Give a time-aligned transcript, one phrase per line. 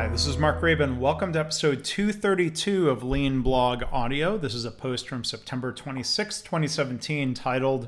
[0.00, 0.96] Hi, this is Mark Graban.
[0.96, 4.38] Welcome to episode 232 of Lean Blog Audio.
[4.38, 7.86] This is a post from September 26, 2017, titled,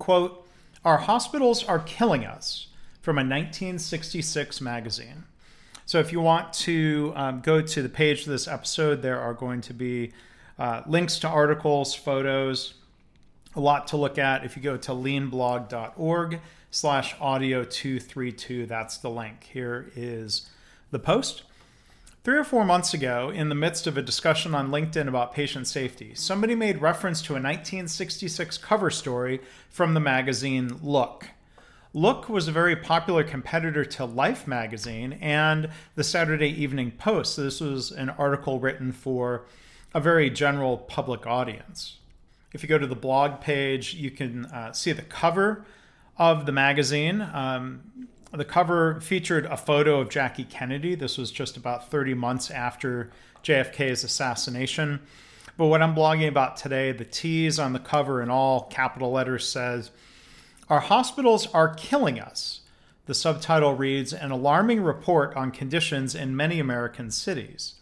[0.00, 0.44] quote,
[0.84, 2.66] Our Hospitals Are Killing Us,
[3.00, 5.22] from a 1966 magazine.
[5.84, 9.32] So if you want to um, go to the page of this episode, there are
[9.32, 10.10] going to be
[10.58, 12.74] uh, links to articles, photos,
[13.54, 14.44] a lot to look at.
[14.44, 16.40] If you go to leanblog.org
[16.72, 19.44] slash audio 232, that's the link.
[19.52, 20.50] Here is
[20.90, 21.42] the post.
[22.24, 25.68] Three or four months ago, in the midst of a discussion on LinkedIn about patient
[25.68, 29.40] safety, somebody made reference to a 1966 cover story
[29.70, 31.28] from the magazine Look.
[31.94, 37.36] Look was a very popular competitor to Life magazine and the Saturday Evening Post.
[37.36, 39.46] So This was an article written for
[39.94, 41.96] a very general public audience.
[42.52, 45.64] If you go to the blog page, you can uh, see the cover
[46.18, 47.20] of the magazine.
[47.20, 50.94] Um, the cover featured a photo of Jackie Kennedy.
[50.94, 53.10] This was just about 30 months after
[53.42, 55.00] JFK's assassination.
[55.56, 59.48] But what I'm blogging about today, the tease on the cover in all capital letters
[59.48, 59.90] says,
[60.68, 62.60] Our hospitals are killing us.
[63.06, 67.74] The subtitle reads, An alarming report on conditions in many American cities.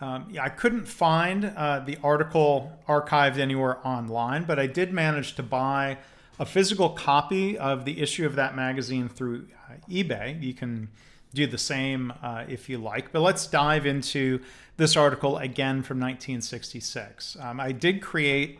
[0.00, 5.34] Um, yeah, I couldn't find uh, the article archived anywhere online, but I did manage
[5.36, 5.98] to buy
[6.38, 9.46] a physical copy of the issue of that magazine through
[9.88, 10.42] eBay.
[10.42, 10.88] You can
[11.34, 13.12] do the same uh, if you like.
[13.12, 14.40] But let's dive into
[14.76, 17.36] this article again from 1966.
[17.40, 18.58] Um, I did create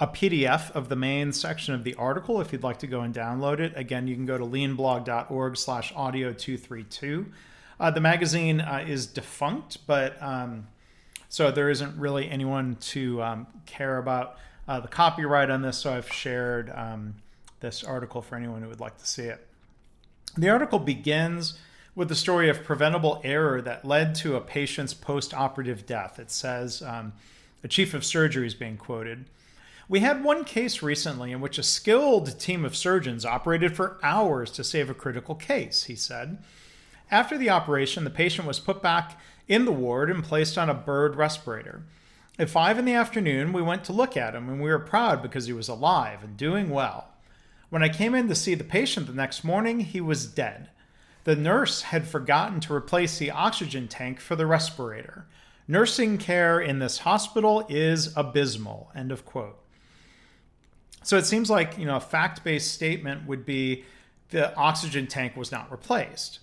[0.00, 3.14] a PDF of the main section of the article if you'd like to go and
[3.14, 3.72] download it.
[3.76, 7.26] Again, you can go to leanblog.org slash audio 232.
[7.78, 10.66] Uh, the magazine uh, is defunct, but um,
[11.28, 15.92] so there isn't really anyone to um, care about uh, the copyright on this, so
[15.92, 17.14] I've shared um,
[17.60, 19.46] this article for anyone who would like to see it.
[20.36, 21.58] The article begins
[21.94, 26.18] with the story of preventable error that led to a patient's post operative death.
[26.18, 27.12] It says um,
[27.62, 29.26] a chief of surgery is being quoted.
[29.88, 34.50] We had one case recently in which a skilled team of surgeons operated for hours
[34.52, 36.38] to save a critical case, he said.
[37.10, 40.74] After the operation, the patient was put back in the ward and placed on a
[40.74, 41.82] bird respirator.
[42.38, 45.22] At five in the afternoon, we went to look at him, and we were proud
[45.22, 47.13] because he was alive and doing well.
[47.74, 50.68] When I came in to see the patient the next morning, he was dead.
[51.24, 55.26] The nurse had forgotten to replace the oxygen tank for the respirator.
[55.66, 58.92] Nursing care in this hospital is abysmal.
[58.94, 59.58] End of quote.
[61.02, 63.82] So it seems like, you know, a fact-based statement would be
[64.30, 66.38] the oxygen tank was not replaced.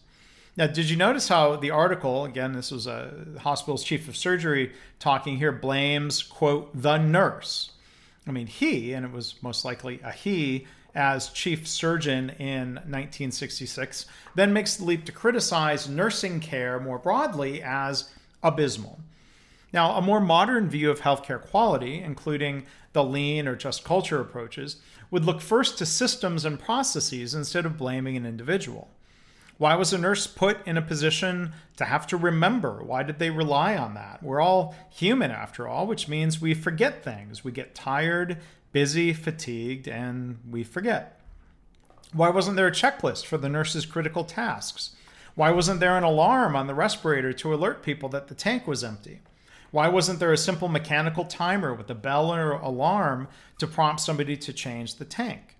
[0.58, 3.09] Now, did you notice how the article, again, this was a
[3.40, 7.72] hospital's chief of surgery talking here, blames, quote, the nurse.
[8.28, 14.06] I mean, he, and it was most likely a he, as chief surgeon in 1966,
[14.35, 18.09] then makes the leap to criticize nursing care more broadly as
[18.44, 19.00] abysmal.
[19.74, 24.78] Now, a more modern view of healthcare quality, including the lean or just culture approaches,
[25.09, 28.90] would look first to systems and processes instead of blaming an individual.
[29.58, 32.84] Why was a nurse put in a position to have to remember?
[32.84, 34.23] Why did they rely on that?
[34.23, 37.44] We're all human after all, which means we forget things.
[37.44, 38.40] We get tired,
[38.72, 41.20] busy, fatigued, and we forget.
[42.14, 44.96] Why wasn't there a checklist for the nurse's critical tasks?
[45.36, 48.84] Why wasn't there an alarm on the respirator to alert people that the tank was
[48.84, 49.22] empty?
[49.72, 54.36] Why wasn't there a simple mechanical timer with a bell or alarm to prompt somebody
[54.36, 55.56] to change the tank?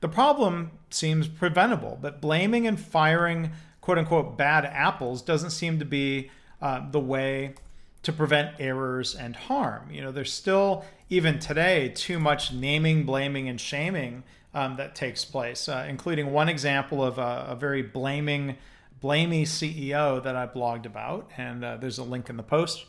[0.00, 5.84] The problem seems preventable, but blaming and firing quote unquote bad apples doesn't seem to
[5.84, 6.30] be
[6.60, 7.54] uh, the way
[8.02, 9.90] to prevent errors and harm.
[9.90, 14.22] You know, there's still, even today, too much naming, blaming, and shaming
[14.54, 18.56] um, that takes place, uh, including one example of a, a, very blaming,
[19.02, 22.86] blamey CEO that I blogged about, and uh, there's a link in the post.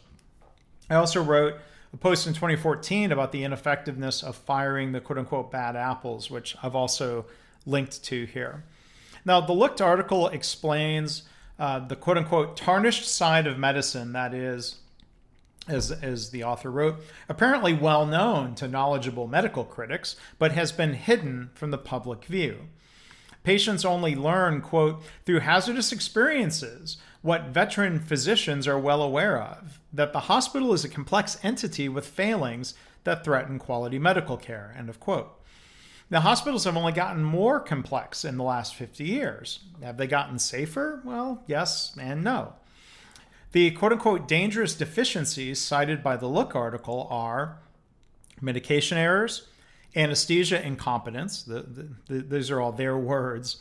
[0.89, 1.55] I also wrote
[1.93, 6.55] a post in 2014 about the ineffectiveness of firing the quote unquote bad apples, which
[6.63, 7.25] I've also
[7.65, 8.63] linked to here.
[9.23, 11.23] Now, the Looked article explains
[11.59, 14.77] uh, the quote unquote tarnished side of medicine that is,
[15.67, 20.93] as, as the author wrote, apparently well known to knowledgeable medical critics, but has been
[20.93, 22.67] hidden from the public view.
[23.43, 30.13] Patients only learn, quote, through hazardous experiences what veteran physicians are well aware of that
[30.13, 32.73] the hospital is a complex entity with failings
[33.03, 35.39] that threaten quality medical care, end of quote.
[36.09, 39.59] Now, hospitals have only gotten more complex in the last 50 years.
[39.81, 41.01] Have they gotten safer?
[41.05, 42.53] Well, yes and no.
[43.51, 47.57] The quote unquote dangerous deficiencies cited by the Look article are
[48.39, 49.47] medication errors,
[49.95, 53.57] anesthesia incompetence, the, the, the, these are all their words,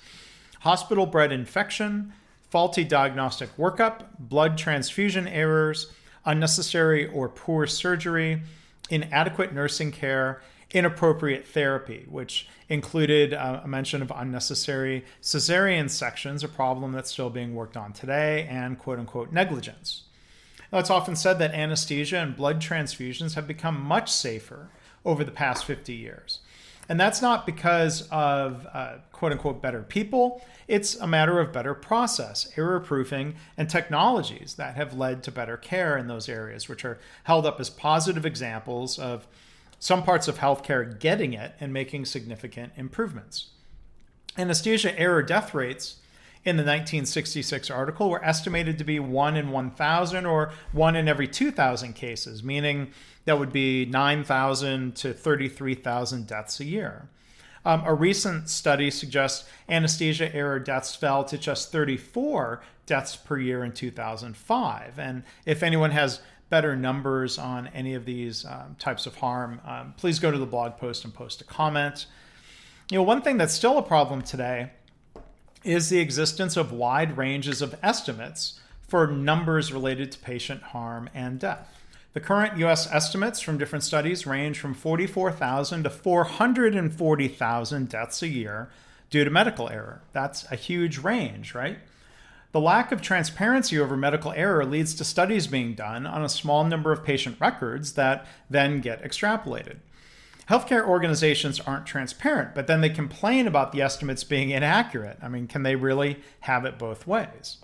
[0.60, 2.12] hospital bred infection,
[2.50, 5.92] faulty diagnostic workup, blood transfusion errors,
[6.24, 8.42] unnecessary or poor surgery,
[8.90, 10.40] inadequate nursing care,
[10.72, 17.30] inappropriate therapy, which included uh, a mention of unnecessary cesarean sections, a problem that's still
[17.30, 20.04] being worked on today, and quote unquote negligence.
[20.72, 24.70] Now, it's often said that anesthesia and blood transfusions have become much safer
[25.04, 26.40] over the past 50 years.
[26.88, 30.44] And that's not because of uh, quote unquote better people.
[30.66, 35.56] It's a matter of better process, error proofing, and technologies that have led to better
[35.56, 39.26] care in those areas, which are held up as positive examples of
[39.80, 43.48] some parts of healthcare getting it and making significant improvements.
[44.38, 45.96] Anesthesia error death rates
[46.44, 51.26] in the 1966 article were estimated to be 1 in 1,000 or 1 in every
[51.26, 52.92] 2,000 cases, meaning
[53.24, 57.08] that would be 9,000 to 33,000 deaths a year.
[57.64, 63.64] Um, a recent study suggests anesthesia error deaths fell to just 34 deaths per year
[63.64, 64.98] in 2005.
[64.98, 69.94] And if anyone has better numbers on any of these um, types of harm, um,
[69.96, 72.06] please go to the blog post and post a comment.
[72.90, 74.72] You know, one thing that's still a problem today
[75.64, 81.38] is the existence of wide ranges of estimates for numbers related to patient harm and
[81.38, 81.80] death.
[82.12, 88.68] The current US estimates from different studies range from 44,000 to 440,000 deaths a year
[89.10, 90.02] due to medical error.
[90.12, 91.78] That's a huge range, right?
[92.52, 96.64] The lack of transparency over medical error leads to studies being done on a small
[96.64, 99.76] number of patient records that then get extrapolated.
[100.48, 105.18] Healthcare organizations aren't transparent, but then they complain about the estimates being inaccurate.
[105.22, 107.58] I mean, can they really have it both ways?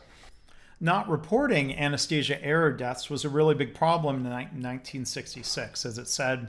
[0.80, 6.48] not reporting anesthesia error deaths was a really big problem in 1966, as it said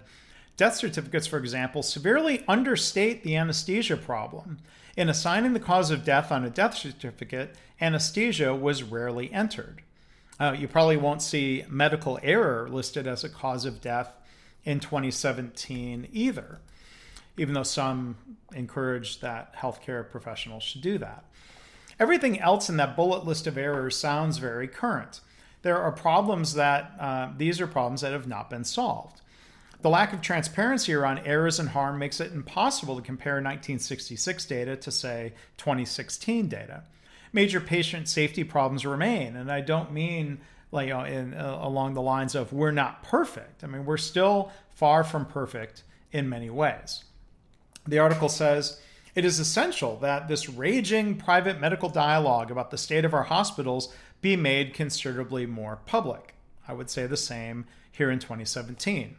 [0.57, 4.57] death certificates, for example, severely understate the anesthesia problem.
[4.97, 9.83] In assigning the cause of death on a death certificate, anesthesia was rarely entered.
[10.39, 14.13] Uh, you probably won't see medical error listed as a cause of death
[14.65, 16.59] in 2017 either,
[17.37, 18.17] even though some
[18.53, 21.23] encourage that healthcare professionals should do that.
[21.99, 25.21] Everything else in that bullet list of errors sounds very current.
[25.61, 29.21] There are problems that, uh, these are problems that have not been solved.
[29.81, 34.75] The lack of transparency around errors and harm makes it impossible to compare 1966 data
[34.75, 36.83] to, say, 2016 data.
[37.31, 40.39] Major patient safety problems remain, and I don't mean
[40.71, 43.63] like you know, in, uh, along the lines of we're not perfect.
[43.63, 47.03] I mean, we're still far from perfect in many ways.
[47.87, 48.79] The article says
[49.15, 53.93] it is essential that this raging private medical dialogue about the state of our hospitals
[54.21, 56.35] be made considerably more public.
[56.67, 59.15] I would say the same here in 2017.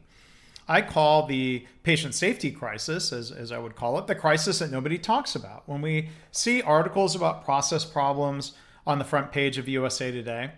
[0.68, 4.70] I call the patient safety crisis, as, as I would call it, the crisis that
[4.70, 5.66] nobody talks about.
[5.66, 8.52] When we see articles about process problems
[8.86, 10.50] on the front page of USA Today,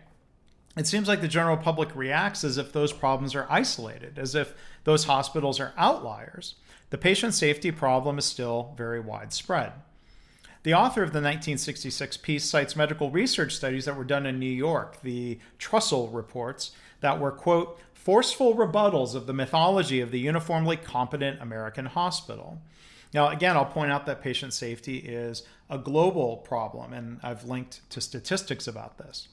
[0.77, 4.55] it seems like the general public reacts as if those problems are isolated, as if
[4.85, 6.55] those hospitals are outliers
[6.91, 9.73] the patient safety problem is still very widespread.
[10.65, 14.51] The author of the 1966 piece cites medical research studies that were done in New
[14.51, 20.77] York, the Trussell reports, that were, quote, forceful rebuttals of the mythology of the uniformly
[20.77, 22.59] competent American hospital.
[23.13, 27.89] Now, again, I'll point out that patient safety is a global problem, and I've linked
[27.91, 29.29] to statistics about this.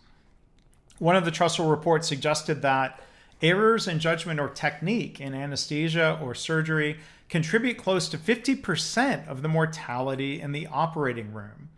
[1.00, 3.00] One of the Trussell reports suggested that
[3.42, 6.98] errors in judgment or technique in anesthesia or surgery
[7.30, 11.70] contribute close to 50% of the mortality in the operating room.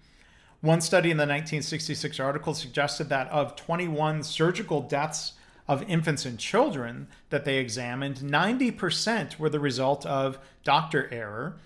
[0.62, 5.34] One study in the 1966 article suggested that of 21 surgical deaths
[5.70, 11.58] of infants and children that they examined, 90% were the result of doctor error.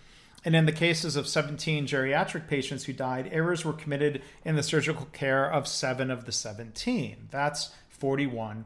[0.43, 4.61] And in the cases of 17 geriatric patients who died, errors were committed in the
[4.61, 7.29] surgical care of seven of the 17.
[7.31, 8.65] That's 41%.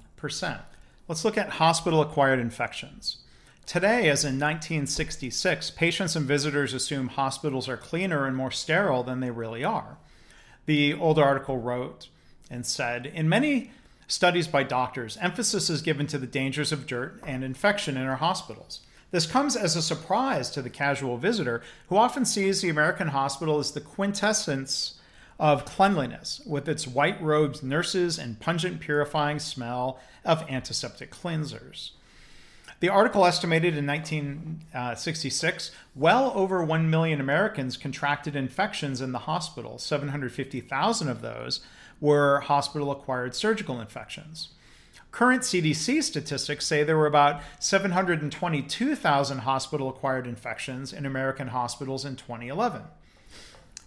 [1.08, 3.18] Let's look at hospital acquired infections.
[3.68, 9.20] Today, as in 1966, patients and visitors assume hospitals are cleaner and more sterile than
[9.20, 9.98] they really are.
[10.66, 12.08] The old article wrote
[12.50, 13.72] and said In many
[14.08, 18.16] studies by doctors, emphasis is given to the dangers of dirt and infection in our
[18.16, 18.80] hospitals.
[19.12, 23.60] This comes as a surprise to the casual visitor, who often sees the American hospital
[23.60, 25.00] as the quintessence
[25.40, 31.92] of cleanliness, with its white robed nurses and pungent purifying smell of antiseptic cleansers.
[32.80, 39.20] The article estimated in 1966 uh, well over 1 million Americans contracted infections in the
[39.20, 39.80] hospital.
[39.80, 41.62] 750,000 of those
[42.00, 44.50] were hospital acquired surgical infections.
[45.12, 52.16] Current CDC statistics say there were about 722,000 hospital acquired infections in American hospitals in
[52.16, 52.84] 2011.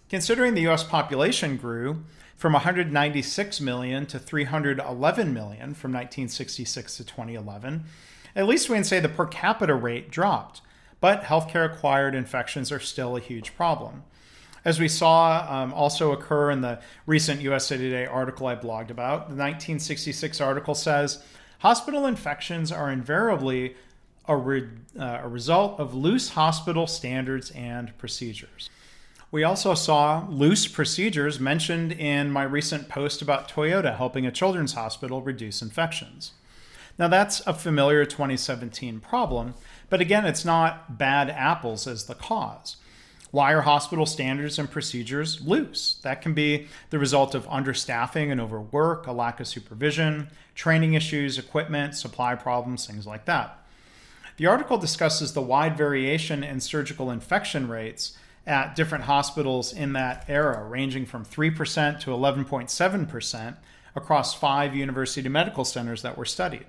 [0.09, 2.03] Considering the US population grew
[2.35, 7.85] from 196 million to 311 million from 1966 to 2011,
[8.35, 10.61] at least we can say the per capita rate dropped,
[10.99, 14.03] but healthcare acquired infections are still a huge problem.
[14.63, 19.27] As we saw um, also occur in the recent USA Today article I blogged about,
[19.27, 21.23] the 1966 article says
[21.59, 23.75] hospital infections are invariably
[24.27, 24.69] a, re-
[24.99, 28.69] uh, a result of loose hospital standards and procedures.
[29.31, 34.73] We also saw loose procedures mentioned in my recent post about Toyota helping a children's
[34.73, 36.33] hospital reduce infections.
[36.97, 39.55] Now, that's a familiar 2017 problem,
[39.89, 42.77] but again, it's not bad apples as the cause.
[43.31, 45.99] Why are hospital standards and procedures loose?
[46.03, 51.37] That can be the result of understaffing and overwork, a lack of supervision, training issues,
[51.37, 53.57] equipment, supply problems, things like that.
[54.35, 60.25] The article discusses the wide variation in surgical infection rates at different hospitals in that
[60.27, 63.55] era, ranging from 3% to 11.7%
[63.95, 66.65] across five university medical centers that were studied.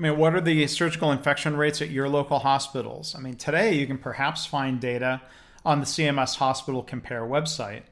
[0.00, 3.14] I mean, what are the surgical infection rates at your local hospitals?
[3.14, 5.20] I mean, today you can perhaps find data
[5.62, 7.82] on the CMS Hospital Compare website.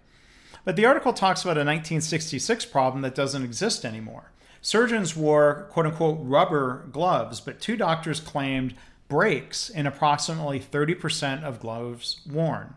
[0.64, 4.32] But the article talks about a 1966 problem that doesn't exist anymore.
[4.62, 8.72] Surgeons wore quote unquote rubber gloves, but two doctors claimed
[9.08, 12.72] breaks in approximately 30% of gloves worn.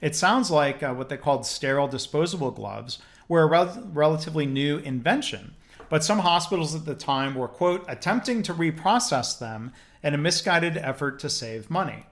[0.00, 4.78] It sounds like uh, what they called sterile disposable gloves were a rel- relatively new
[4.78, 5.54] invention,
[5.88, 10.76] but some hospitals at the time were, quote, attempting to reprocess them in a misguided
[10.76, 12.06] effort to save money.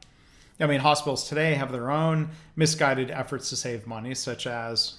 [0.60, 4.94] I mean, hospitals today have their own misguided efforts to save money, such as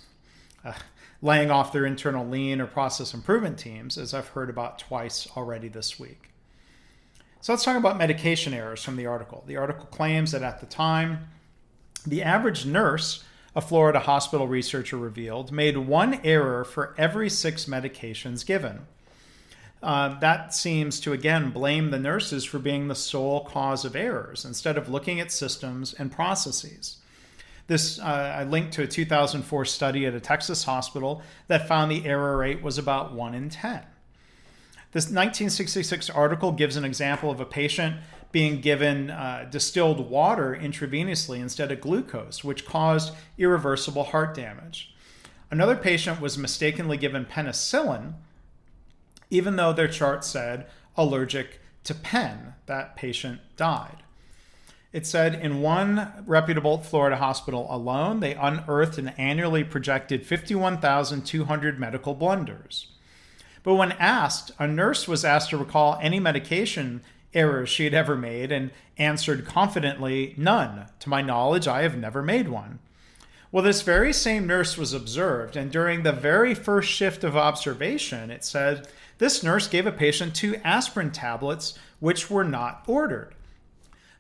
[0.66, 0.74] uh,
[1.22, 5.70] laying off their internal lean or process improvement teams, as I've heard about twice already
[5.70, 6.32] this week.
[7.40, 9.44] So let's talk about medication errors from the article.
[9.48, 11.28] The article claims that at the time,
[12.06, 13.24] the average nurse,
[13.56, 18.82] a Florida hospital researcher revealed, made one error for every six medications given.
[19.82, 24.44] Uh, that seems to again blame the nurses for being the sole cause of errors
[24.44, 26.98] instead of looking at systems and processes.
[27.68, 32.06] This uh, I linked to a 2004 study at a Texas hospital that found the
[32.06, 33.82] error rate was about 1 in 10.
[34.92, 37.98] This 1966 article gives an example of a patient
[38.36, 44.94] being given uh, distilled water intravenously instead of glucose, which caused irreversible heart damage.
[45.50, 48.16] Another patient was mistakenly given penicillin,
[49.30, 52.56] even though their chart said allergic to pen.
[52.66, 54.04] That patient died.
[54.92, 62.14] It said in one reputable Florida hospital alone, they unearthed an annually projected 51,200 medical
[62.14, 62.88] blunders.
[63.64, 67.02] But when asked, a nurse was asked to recall any medication
[67.36, 70.88] errors she had ever made and answered confidently, None.
[71.02, 72.80] To my knowledge, I have never made one.
[73.52, 78.32] Well, this very same nurse was observed, and during the very first shift of observation,
[78.32, 78.88] it said
[79.18, 83.34] this nurse gave a patient two aspirin tablets which were not ordered.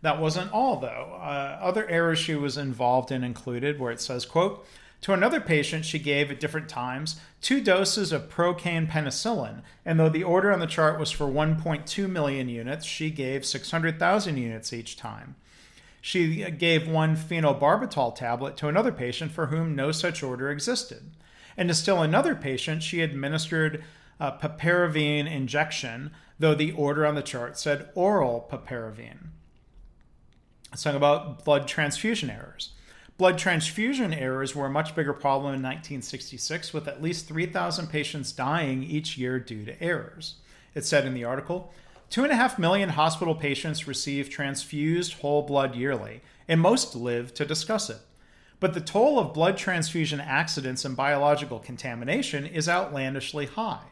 [0.01, 1.17] That wasn't all, though.
[1.19, 4.65] Uh, other errors she was involved in included where it says, quote,
[5.01, 10.09] to another patient, she gave at different times two doses of procaine penicillin, and though
[10.09, 14.97] the order on the chart was for 1.2 million units, she gave 600,000 units each
[14.97, 15.35] time.
[16.01, 21.11] She gave one phenobarbital tablet to another patient for whom no such order existed.
[21.55, 23.83] And to still another patient, she administered
[24.19, 26.09] a piperazine injection,
[26.39, 29.27] though the order on the chart said oral piperazine.
[30.71, 32.71] Let's talk about blood transfusion errors.
[33.17, 38.33] Blood transfusion errors were a much bigger problem in 1966, with at least 3,000 patients
[38.33, 40.35] dying each year due to errors.
[40.73, 41.73] It said in the article
[42.09, 47.33] Two and a half million hospital patients receive transfused whole blood yearly, and most live
[47.35, 47.99] to discuss it.
[48.59, 53.85] But the toll of blood transfusion accidents and biological contamination is outlandishly high.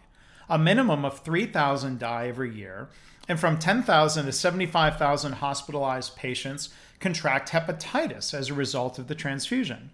[0.50, 2.90] A minimum of 3,000 die every year,
[3.28, 9.92] and from 10,000 to 75,000 hospitalized patients contract hepatitis as a result of the transfusion.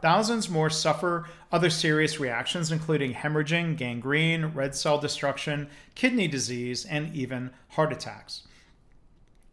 [0.00, 7.14] Thousands more suffer other serious reactions, including hemorrhaging, gangrene, red cell destruction, kidney disease, and
[7.14, 8.42] even heart attacks.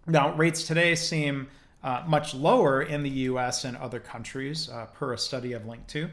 [0.06, 1.48] Now, rates today seem
[1.84, 5.88] uh, much lower in the US and other countries, uh, per a study I've linked
[5.90, 6.10] to.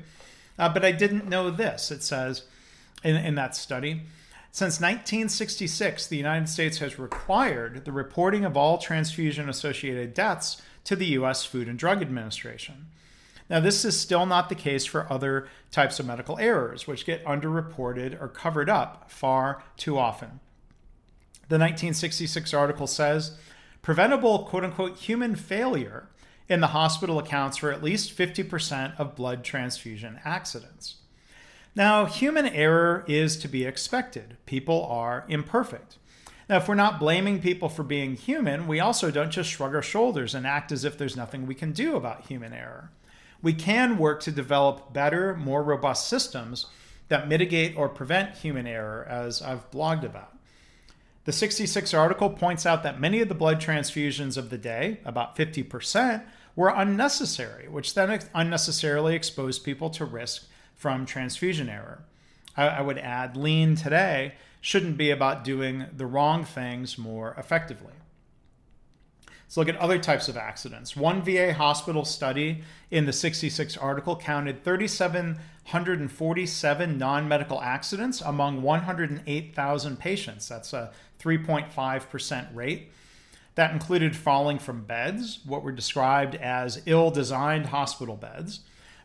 [0.59, 1.91] Uh, but I didn't know this.
[1.91, 2.45] It says
[3.05, 4.03] in, in that study,
[4.55, 10.95] since 1966, the United States has required the reporting of all transfusion associated deaths to
[10.95, 12.89] the US Food and Drug Administration.
[13.49, 17.25] Now, this is still not the case for other types of medical errors, which get
[17.25, 20.41] underreported or covered up far too often.
[21.49, 23.39] The 1966 article says
[23.81, 26.09] preventable quote unquote human failure
[26.47, 30.97] in the hospital accounts for at least 50% of blood transfusion accidents.
[31.75, 34.37] Now, human error is to be expected.
[34.45, 35.97] People are imperfect.
[36.49, 39.83] Now, if we're not blaming people for being human, we also don't just shrug our
[39.83, 42.91] shoulders and act as if there's nothing we can do about human error.
[43.41, 46.67] We can work to develop better, more robust systems
[47.09, 50.37] that mitigate or prevent human error, as I've blogged about.
[51.25, 55.37] The 66 article points out that many of the blood transfusions of the day, about
[55.37, 56.23] 50%,
[56.55, 60.49] were unnecessary, which then unnecessarily exposed people to risk
[60.83, 62.03] from transfusion error.
[62.57, 67.93] I, I would add, lean today shouldn't be about doing the wrong things more effectively.
[69.27, 70.97] Let's look at other types of accidents.
[70.97, 80.01] One VA hospital study in the 66 article counted 3,747 non medical accidents among 108,000
[80.01, 80.49] patients.
[80.49, 82.91] That's a 3.5% rate.
[83.55, 88.63] That included falling from beds, what were described as ill designed hospital beds,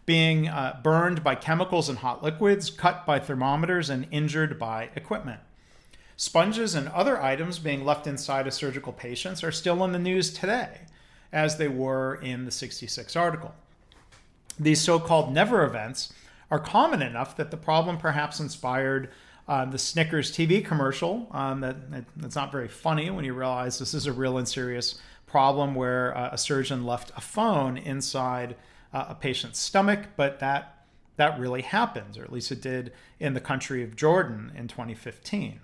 [0.08, 5.42] being uh, burned by chemicals and hot liquids, cut by thermometers, and injured by equipment.
[6.16, 10.34] Sponges and other items being left inside of surgical patients are still in the news
[10.34, 10.80] today,
[11.32, 13.54] as they were in the 66 article.
[14.58, 16.14] These so called never events
[16.50, 19.10] are common enough that the problem perhaps inspired
[19.46, 21.28] uh, the Snickers TV commercial.
[21.32, 24.48] Um, that, that, that's not very funny when you realize this is a real and
[24.48, 28.56] serious problem where uh, a surgeon left a phone inside
[28.94, 30.74] uh, a patient's stomach, but that
[31.17, 35.60] that really happens, or at least it did in the country of Jordan in 2015.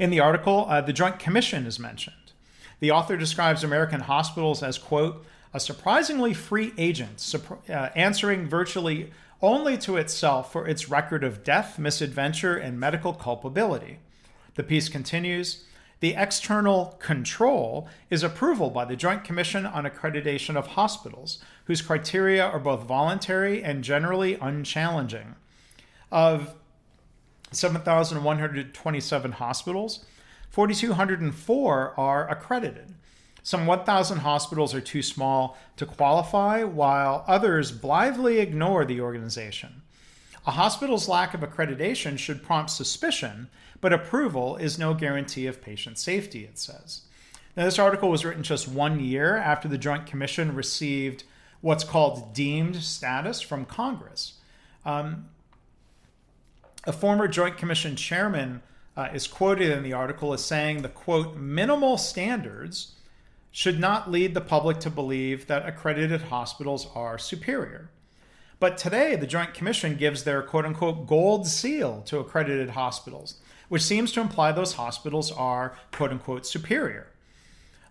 [0.00, 2.32] In the article, uh, the Joint Commission is mentioned.
[2.80, 5.24] The author describes American hospitals as, quote,
[5.54, 7.34] a surprisingly free agent,
[7.68, 13.98] uh, answering virtually only to itself for its record of death, misadventure, and medical culpability.
[14.56, 15.64] The piece continues
[16.00, 22.44] The external control is approval by the Joint Commission on Accreditation of Hospitals, whose criteria
[22.44, 25.34] are both voluntary and generally unchallenging.
[26.12, 26.54] Of
[27.50, 30.04] 7,127 hospitals,
[30.50, 32.94] 4,204 are accredited.
[33.42, 39.82] Some 1,000 hospitals are too small to qualify, while others blithely ignore the organization.
[40.48, 43.50] A hospital's lack of accreditation should prompt suspicion,
[43.82, 47.02] but approval is no guarantee of patient safety, it says.
[47.54, 51.24] Now, this article was written just one year after the Joint Commission received
[51.60, 54.38] what's called deemed status from Congress.
[54.86, 55.28] Um,
[56.86, 58.62] a former Joint Commission chairman
[58.96, 62.94] uh, is quoted in the article as saying the quote, minimal standards
[63.50, 67.90] should not lead the public to believe that accredited hospitals are superior.
[68.60, 73.36] But today, the Joint Commission gives their quote unquote gold seal to accredited hospitals,
[73.68, 77.08] which seems to imply those hospitals are quote unquote superior.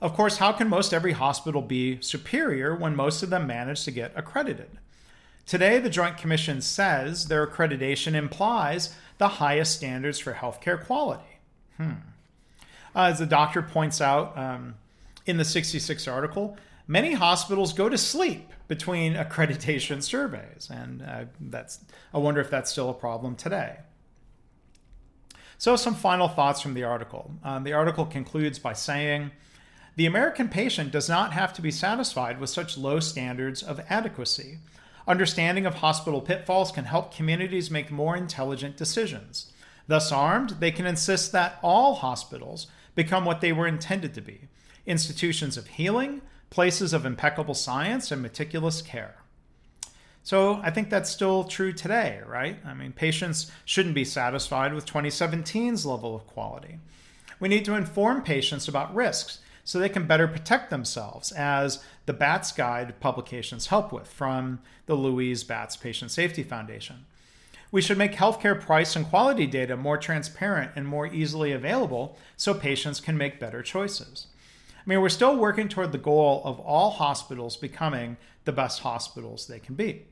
[0.01, 3.91] Of course, how can most every hospital be superior when most of them manage to
[3.91, 4.69] get accredited?
[5.45, 11.39] Today, the Joint Commission says their accreditation implies the highest standards for healthcare quality.
[11.77, 11.91] Hmm.
[12.93, 14.75] Uh, as the doctor points out, um,
[15.25, 21.80] in the 66 article, many hospitals go to sleep between accreditation surveys, and uh, that's
[22.13, 23.78] I wonder if that's still a problem today.
[25.58, 27.32] So, some final thoughts from the article.
[27.43, 29.32] Um, the article concludes by saying
[29.95, 34.60] the American patient does not have to be satisfied with such low standards of adequacy.
[35.08, 39.52] Understanding of hospital pitfalls can help communities make more intelligent decisions.
[39.88, 44.50] Thus armed, they can insist that all hospitals become what they were intended to be
[44.86, 49.16] institutions of healing, places of impeccable science and meticulous care.
[50.24, 52.58] So I think that's still true today, right?
[52.66, 56.80] I mean, patients shouldn't be satisfied with 2017's level of quality.
[57.40, 62.14] We need to inform patients about risks so they can better protect themselves, as the
[62.14, 67.06] Batz Guide publications help with from the Louise Batz Patient Safety Foundation.
[67.70, 72.54] We should make healthcare price and quality data more transparent and more easily available so
[72.54, 74.28] patients can make better choices.
[74.88, 79.45] I mean, we're still working toward the goal of all hospitals becoming the best hospitals
[79.45, 80.06] they can be.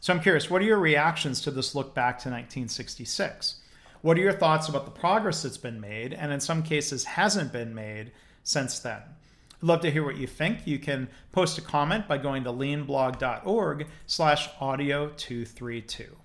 [0.00, 3.60] So I'm curious, what are your reactions to this look back to 1966?
[4.02, 7.54] What are your thoughts about the progress that's been made and in some cases hasn't
[7.54, 9.00] been made since then?
[9.00, 10.66] I'd love to hear what you think.
[10.66, 16.16] You can post a comment by going to leanblog.org slash audio 232.